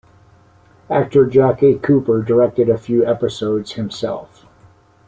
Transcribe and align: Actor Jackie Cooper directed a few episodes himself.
Actor 0.89 1.27
Jackie 1.27 1.75
Cooper 1.75 2.23
directed 2.23 2.69
a 2.69 2.77
few 2.79 3.05
episodes 3.05 3.73
himself. 3.73 4.47